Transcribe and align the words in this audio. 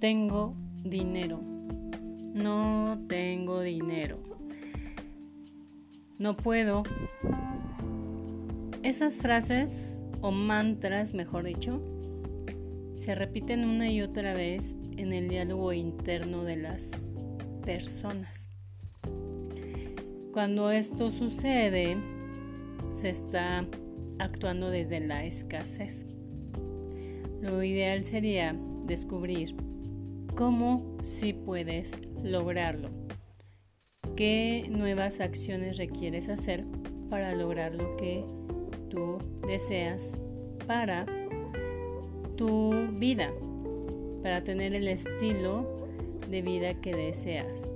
tengo 0.00 0.54
dinero. 0.82 1.40
No 2.32 2.98
tengo 3.06 3.60
dinero. 3.60 4.18
No 6.18 6.36
puedo. 6.36 6.82
Esas 8.82 9.18
frases 9.18 10.00
o 10.22 10.30
mantras, 10.30 11.12
mejor 11.12 11.44
dicho, 11.44 11.82
se 12.96 13.14
repiten 13.14 13.66
una 13.66 13.90
y 13.90 14.00
otra 14.00 14.32
vez 14.32 14.74
en 14.96 15.12
el 15.12 15.28
diálogo 15.28 15.74
interno 15.74 16.44
de 16.44 16.56
las 16.56 16.90
personas. 17.66 18.50
Cuando 20.32 20.70
esto 20.70 21.10
sucede, 21.10 21.98
se 22.94 23.10
está 23.10 23.66
actuando 24.18 24.70
desde 24.70 25.00
la 25.00 25.26
escasez. 25.26 26.06
Lo 27.42 27.62
ideal 27.62 28.02
sería 28.04 28.56
descubrir 28.86 29.54
cómo 30.34 30.96
sí 31.02 31.32
puedes 31.32 31.98
lograrlo. 32.22 32.88
¿Qué 34.16 34.66
nuevas 34.70 35.20
acciones 35.20 35.78
requieres 35.78 36.28
hacer 36.28 36.64
para 37.08 37.34
lograr 37.34 37.74
lo 37.74 37.96
que 37.96 38.24
tú 38.88 39.18
deseas 39.46 40.16
para 40.66 41.06
tu 42.36 42.70
vida? 42.92 43.32
Para 44.22 44.44
tener 44.44 44.74
el 44.74 44.88
estilo 44.88 45.88
de 46.28 46.42
vida 46.42 46.74
que 46.80 46.94
deseas. 46.94 47.70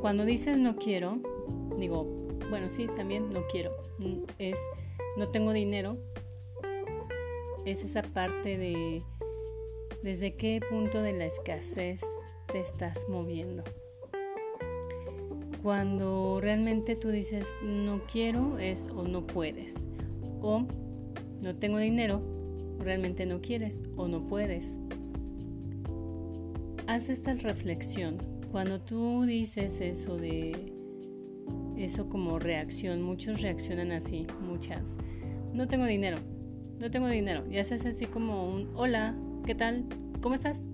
Cuando 0.00 0.24
dices 0.24 0.58
no 0.58 0.76
quiero, 0.76 1.18
digo, 1.78 2.04
bueno, 2.50 2.68
sí, 2.68 2.86
también 2.96 3.30
no 3.30 3.46
quiero. 3.46 3.72
Es 4.38 4.60
no 5.16 5.28
tengo 5.28 5.52
dinero. 5.52 5.96
Es 7.64 7.82
esa 7.82 8.02
parte 8.02 8.56
de 8.58 9.02
desde 10.06 10.36
qué 10.36 10.60
punto 10.70 11.02
de 11.02 11.12
la 11.12 11.26
escasez 11.26 12.00
te 12.52 12.60
estás 12.60 13.08
moviendo. 13.08 13.64
Cuando 15.64 16.38
realmente 16.40 16.94
tú 16.94 17.08
dices 17.08 17.56
no 17.60 18.02
quiero 18.06 18.56
es 18.60 18.86
o 18.94 19.02
no 19.02 19.26
puedes. 19.26 19.84
O 20.40 20.64
no 21.42 21.56
tengo 21.56 21.78
dinero, 21.78 22.22
realmente 22.78 23.26
no 23.26 23.40
quieres 23.40 23.80
o 23.96 24.06
no 24.06 24.28
puedes. 24.28 24.76
Haz 26.86 27.08
esta 27.08 27.34
reflexión. 27.34 28.18
Cuando 28.52 28.80
tú 28.80 29.24
dices 29.24 29.80
eso 29.80 30.16
de 30.16 30.72
eso 31.76 32.08
como 32.08 32.38
reacción, 32.38 33.02
muchos 33.02 33.42
reaccionan 33.42 33.90
así, 33.90 34.24
muchas. 34.40 34.98
No 35.52 35.66
tengo 35.66 35.86
dinero, 35.86 36.18
no 36.78 36.92
tengo 36.92 37.08
dinero. 37.08 37.42
Y 37.50 37.58
haces 37.58 37.84
así 37.86 38.06
como 38.06 38.48
un 38.48 38.70
hola, 38.76 39.16
¿qué 39.46 39.54
tal? 39.54 39.84
¿Cómo 40.22 40.34
estás? 40.34 40.64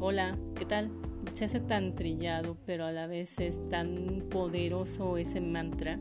Hola, 0.00 0.38
¿qué 0.56 0.64
tal? 0.64 0.90
se 1.34 1.44
hace 1.44 1.60
tan 1.60 1.94
trillado, 1.94 2.56
pero 2.64 2.86
a 2.86 2.92
la 2.92 3.06
vez 3.06 3.38
es 3.38 3.68
tan 3.68 4.22
poderoso 4.30 5.18
ese 5.18 5.42
mantra 5.42 5.98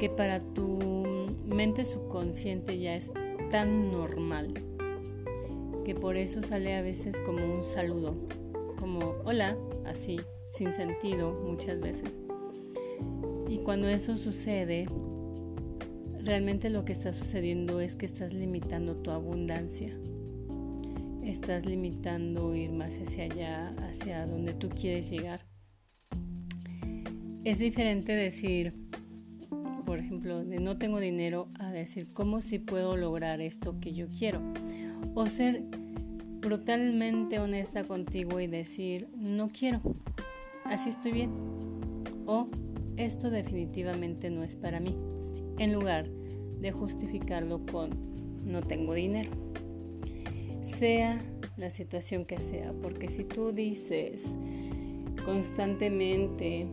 que 0.00 0.08
para 0.08 0.40
tu 0.40 1.28
mente 1.46 1.84
subconsciente 1.84 2.78
ya 2.80 2.96
es 2.96 3.12
tan 3.50 3.92
normal 3.92 4.54
que 5.84 5.94
por 5.94 6.16
eso 6.16 6.42
sale 6.42 6.74
a 6.74 6.82
veces 6.82 7.20
como 7.20 7.44
un 7.44 7.62
saludo, 7.62 8.16
como 8.78 9.14
hola, 9.24 9.56
así, 9.86 10.20
sin 10.50 10.72
sentido 10.72 11.32
muchas 11.32 11.80
veces. 11.80 12.20
Y 13.48 13.58
cuando 13.58 13.88
eso 13.88 14.16
sucede, 14.16 14.88
realmente 16.24 16.70
lo 16.70 16.84
que 16.84 16.92
está 16.92 17.12
sucediendo 17.12 17.80
es 17.80 17.94
que 17.94 18.06
estás 18.06 18.32
limitando 18.32 18.96
tu 18.96 19.12
abundancia 19.12 19.96
estás 21.30 21.66
limitando 21.66 22.54
ir 22.54 22.72
más 22.72 22.96
hacia 22.96 23.24
allá, 23.24 23.74
hacia 23.88 24.26
donde 24.26 24.54
tú 24.54 24.68
quieres 24.70 25.10
llegar. 25.10 25.46
Es 27.44 27.58
diferente 27.58 28.14
decir, 28.14 28.74
por 29.84 29.98
ejemplo, 29.98 30.44
de 30.44 30.58
no 30.58 30.78
tengo 30.78 31.00
dinero 31.00 31.48
a 31.58 31.70
decir 31.70 32.12
cómo 32.12 32.40
si 32.40 32.58
puedo 32.58 32.96
lograr 32.96 33.40
esto 33.40 33.78
que 33.80 33.92
yo 33.92 34.06
quiero. 34.08 34.40
O 35.14 35.26
ser 35.26 35.62
brutalmente 36.40 37.38
honesta 37.38 37.84
contigo 37.84 38.40
y 38.40 38.46
decir 38.46 39.08
no 39.14 39.48
quiero, 39.50 39.82
así 40.64 40.90
estoy 40.90 41.12
bien. 41.12 41.30
O 42.26 42.48
esto 42.96 43.30
definitivamente 43.30 44.30
no 44.30 44.44
es 44.44 44.56
para 44.56 44.80
mí, 44.80 44.96
en 45.58 45.72
lugar 45.72 46.08
de 46.60 46.72
justificarlo 46.72 47.64
con 47.66 47.90
no 48.44 48.62
tengo 48.62 48.94
dinero 48.94 49.47
sea 50.78 51.20
la 51.56 51.70
situación 51.70 52.24
que 52.24 52.38
sea, 52.38 52.72
porque 52.82 53.08
si 53.08 53.24
tú 53.24 53.52
dices 53.52 54.36
constantemente 55.24 56.66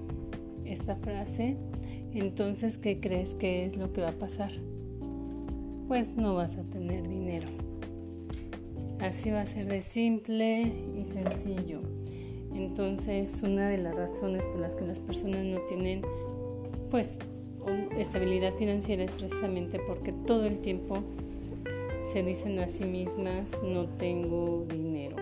esta 0.66 0.96
frase, 0.96 1.58
entonces 2.14 2.78
¿qué 2.78 3.00
crees 3.00 3.34
que 3.34 3.66
es 3.66 3.76
lo 3.76 3.92
que 3.94 4.02
va 4.02 4.10
a 4.10 4.14
pasar? 4.14 4.52
Pues 5.88 6.16
no 6.16 6.36
vas 6.36 6.58
a 6.58 6.64
tener 6.64 7.08
dinero. 7.08 7.48
Así 9.00 9.32
va 9.32 9.42
a 9.42 9.46
ser 9.46 9.68
de 9.68 9.82
simple 9.82 10.72
y 10.98 11.06
sencillo. 11.06 11.82
Entonces, 12.54 13.42
una 13.44 13.68
de 13.68 13.78
las 13.78 13.96
razones 13.96 14.46
por 14.46 14.60
las 14.60 14.76
que 14.76 14.86
las 14.86 15.00
personas 15.00 15.48
no 15.48 15.60
tienen 15.62 16.02
pues 16.90 17.20
estabilidad 17.98 18.54
financiera 18.54 19.04
es 19.04 19.12
precisamente 19.12 19.80
porque 19.80 20.12
todo 20.12 20.46
el 20.46 20.60
tiempo 20.60 21.04
se 22.06 22.22
dicen 22.22 22.60
a 22.60 22.70
sí 22.70 22.86
mismas 22.86 23.60
no 23.64 23.88
tengo 23.88 24.64
dinero. 24.70 25.16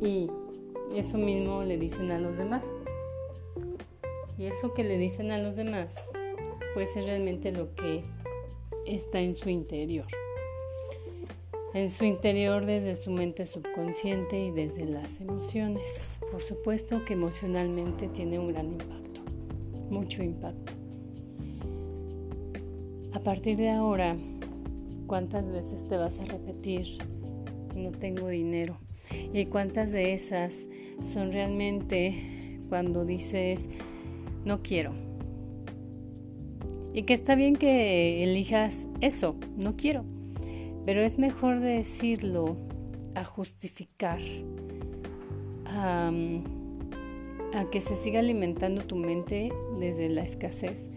Y 0.00 0.30
eso 0.96 1.18
mismo 1.18 1.62
le 1.62 1.76
dicen 1.76 2.10
a 2.10 2.18
los 2.18 2.38
demás. 2.38 2.68
Y 4.38 4.46
eso 4.46 4.72
que 4.72 4.82
le 4.82 4.96
dicen 4.96 5.30
a 5.30 5.38
los 5.38 5.54
demás, 5.54 6.08
pues 6.74 6.96
es 6.96 7.06
realmente 7.06 7.52
lo 7.52 7.74
que 7.74 8.02
está 8.86 9.20
en 9.20 9.34
su 9.34 9.50
interior. 9.50 10.06
En 11.74 11.88
su 11.88 12.04
interior 12.04 12.66
desde 12.66 12.94
su 12.94 13.10
mente 13.10 13.46
subconsciente 13.46 14.46
y 14.46 14.50
desde 14.50 14.86
las 14.86 15.20
emociones. 15.20 16.18
Por 16.30 16.42
supuesto 16.42 17.04
que 17.04 17.12
emocionalmente 17.12 18.08
tiene 18.08 18.38
un 18.38 18.48
gran 18.48 18.72
impacto, 18.72 19.20
mucho 19.90 20.22
impacto. 20.22 20.72
A 23.12 23.20
partir 23.20 23.58
de 23.58 23.70
ahora, 23.70 24.16
¿Cuántas 25.12 25.50
veces 25.50 25.86
te 25.86 25.98
vas 25.98 26.18
a 26.20 26.24
repetir? 26.24 26.86
No 27.76 27.90
tengo 27.90 28.28
dinero. 28.28 28.78
¿Y 29.34 29.44
cuántas 29.44 29.92
de 29.92 30.14
esas 30.14 30.70
son 31.02 31.32
realmente 31.32 32.58
cuando 32.70 33.04
dices 33.04 33.68
no 34.46 34.62
quiero? 34.62 34.94
Y 36.94 37.02
que 37.02 37.12
está 37.12 37.34
bien 37.34 37.56
que 37.56 38.24
elijas 38.24 38.88
eso, 39.02 39.36
no 39.58 39.76
quiero. 39.76 40.06
Pero 40.86 41.02
es 41.02 41.18
mejor 41.18 41.60
decirlo 41.60 42.56
a 43.14 43.22
justificar, 43.22 44.20
a, 45.66 46.10
a 47.52 47.70
que 47.70 47.82
se 47.82 47.96
siga 47.96 48.20
alimentando 48.20 48.80
tu 48.86 48.96
mente 48.96 49.52
desde 49.78 50.08
la 50.08 50.22
escasez. 50.22 50.88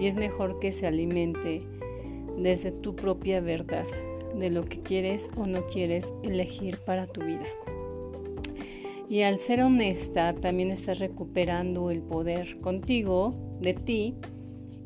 Y 0.00 0.06
es 0.06 0.14
mejor 0.14 0.58
que 0.58 0.72
se 0.72 0.86
alimente 0.86 1.66
desde 2.38 2.70
tu 2.70 2.96
propia 2.96 3.40
verdad 3.40 3.86
de 4.34 4.50
lo 4.50 4.64
que 4.64 4.80
quieres 4.80 5.30
o 5.36 5.46
no 5.46 5.66
quieres 5.66 6.14
elegir 6.22 6.78
para 6.78 7.06
tu 7.06 7.22
vida. 7.24 7.46
Y 9.08 9.22
al 9.22 9.38
ser 9.38 9.62
honesta, 9.62 10.34
también 10.34 10.70
estás 10.70 10.98
recuperando 10.98 11.90
el 11.90 12.02
poder 12.02 12.60
contigo, 12.60 13.34
de 13.60 13.72
ti, 13.72 14.14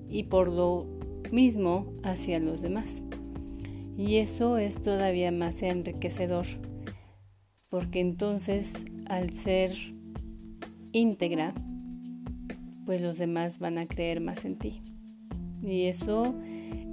y 0.09 0.25
por 0.25 0.49
lo 0.49 0.87
mismo 1.33 1.93
hacia 2.05 2.39
los 2.39 2.63
demás. 2.63 3.03
Y 3.97 4.17
eso 4.17 4.59
es 4.59 4.81
todavía 4.81 5.33
más 5.33 5.63
enriquecedor, 5.63 6.47
porque 7.69 8.01
entonces 8.01 8.85
al 9.07 9.31
ser 9.31 9.73
íntegra, 10.93 11.55
pues 12.87 13.01
los 13.01 13.19
demás 13.19 13.59
van 13.59 13.79
a 13.79 13.87
creer 13.87 14.21
más 14.21 14.45
en 14.45 14.57
ti. 14.57 14.83
Y 15.63 15.85
eso 15.85 16.35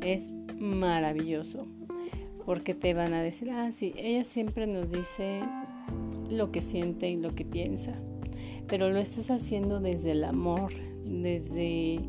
es 0.02 0.30
maravilloso, 0.60 1.68
porque 2.46 2.74
te 2.74 2.94
van 2.94 3.14
a 3.14 3.22
decir, 3.22 3.50
ah, 3.52 3.72
sí, 3.72 3.94
ella 3.98 4.24
siempre 4.24 4.68
nos 4.68 4.92
dice 4.92 5.42
lo 6.30 6.52
que 6.52 6.62
siente 6.62 7.10
y 7.10 7.18
lo 7.18 7.32
que 7.32 7.46
piensa, 7.46 8.00
pero 8.68 8.90
lo 8.90 9.00
estás 9.00 9.32
haciendo 9.32 9.80
desde 9.80 10.12
el 10.12 10.24
amor, 10.24 10.72
desde 11.06 12.00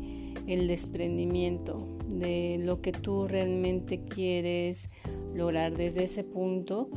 el 0.47 0.67
desprendimiento, 0.67 1.87
de 2.07 2.57
lo 2.59 2.81
que 2.81 2.91
tú 2.91 3.27
realmente 3.27 4.03
quieres 4.03 4.89
lograr 5.33 5.77
desde 5.77 6.03
ese 6.03 6.23
punto, 6.23 6.89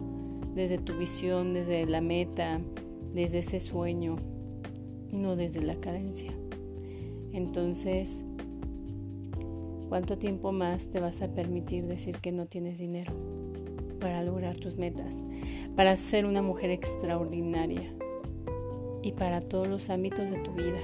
desde 0.55 0.79
tu 0.79 0.97
visión, 0.99 1.55
desde 1.55 1.87
la 1.87 2.01
meta, 2.01 2.61
desde 3.13 3.39
ese 3.39 3.61
sueño, 3.61 4.17
no 5.13 5.37
desde 5.37 5.63
la 5.63 5.77
carencia. 5.77 6.33
Entonces, 7.33 8.25
¿Cuánto 9.89 10.19
tiempo 10.19 10.53
más 10.53 10.89
te 10.89 11.01
vas 11.01 11.23
a 11.23 11.29
permitir 11.29 11.87
decir 11.87 12.17
que 12.19 12.33
no 12.33 12.47
tienes 12.47 12.79
dinero 12.79 13.13
para 14.01 14.23
lograr 14.23 14.57
tus 14.57 14.77
metas? 14.77 15.25
para 15.77 15.97
ser 15.97 16.25
una 16.25 16.43
mujer 16.43 16.71
extraordinaria 16.71 17.93
y 19.03 19.13
para 19.13 19.41
todos 19.41 19.69
los 19.69 19.91
ámbitos 19.91 20.31
de 20.31 20.39
tu 20.39 20.53
vida. 20.53 20.79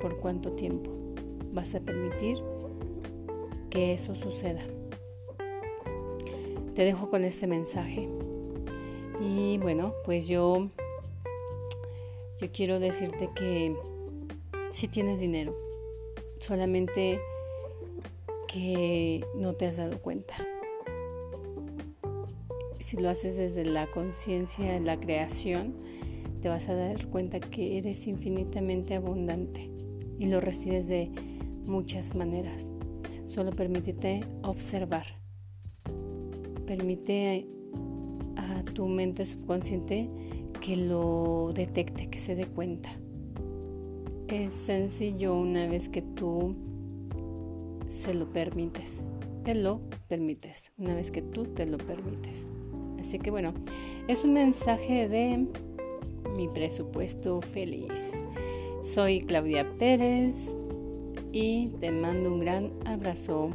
¿Por 0.00 0.18
cuánto 0.18 0.52
tiempo 0.52 0.90
vas 1.52 1.74
a 1.74 1.80
permitir 1.80 2.38
que 3.70 3.92
eso 3.92 4.16
suceda? 4.16 4.62
Te 6.74 6.84
dejo 6.84 7.10
con 7.10 7.24
este 7.24 7.46
mensaje. 7.46 8.08
Y 9.20 9.58
bueno, 9.58 9.94
pues 10.04 10.26
yo 10.26 10.68
yo 12.40 12.50
quiero 12.52 12.80
decirte 12.80 13.30
que 13.36 13.76
si 14.70 14.88
tienes 14.88 15.20
dinero, 15.20 15.54
solamente 16.38 17.20
que 18.52 19.24
no 19.36 19.54
te 19.54 19.66
has 19.66 19.76
dado 19.76 20.00
cuenta. 20.00 20.34
Si 22.78 22.96
lo 22.96 23.08
haces 23.08 23.36
desde 23.36 23.64
la 23.64 23.90
conciencia, 23.90 24.78
la 24.80 24.98
creación, 24.98 25.74
te 26.40 26.48
vas 26.48 26.68
a 26.68 26.74
dar 26.74 27.06
cuenta 27.06 27.40
que 27.40 27.78
eres 27.78 28.06
infinitamente 28.06 28.94
abundante 28.94 29.70
y 30.18 30.26
lo 30.26 30.40
recibes 30.40 30.88
de 30.88 31.10
muchas 31.64 32.14
maneras. 32.14 32.72
Solo 33.26 33.52
permítete 33.52 34.20
observar. 34.42 35.06
Permite 36.66 37.46
a 38.36 38.62
tu 38.74 38.86
mente 38.86 39.24
subconsciente 39.24 40.10
que 40.60 40.76
lo 40.76 41.52
detecte, 41.54 42.08
que 42.10 42.18
se 42.18 42.34
dé 42.34 42.46
cuenta. 42.46 42.90
Es 44.28 44.52
sencillo 44.52 45.34
una 45.34 45.66
vez 45.66 45.88
que 45.88 46.02
tú 46.02 46.56
se 47.92 48.14
lo 48.14 48.32
permites. 48.32 49.02
Te 49.44 49.54
lo 49.54 49.80
permites. 50.08 50.72
Una 50.78 50.94
vez 50.94 51.10
que 51.10 51.22
tú 51.22 51.44
te 51.44 51.66
lo 51.66 51.78
permites. 51.78 52.50
Así 52.98 53.18
que 53.18 53.30
bueno, 53.30 53.52
es 54.08 54.24
un 54.24 54.32
mensaje 54.32 55.08
de 55.08 55.46
mi 56.36 56.48
presupuesto 56.48 57.40
feliz. 57.42 58.12
Soy 58.82 59.20
Claudia 59.20 59.68
Pérez 59.78 60.56
y 61.32 61.68
te 61.80 61.90
mando 61.90 62.32
un 62.32 62.40
gran 62.40 62.72
abrazo. 62.86 63.50